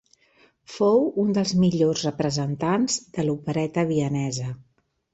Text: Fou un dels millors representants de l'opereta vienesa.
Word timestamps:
Fou 0.75 1.03
un 1.25 1.29
dels 1.39 1.53
millors 1.65 2.03
representants 2.09 2.99
de 3.19 3.29
l'opereta 3.31 3.89
vienesa. 3.95 4.53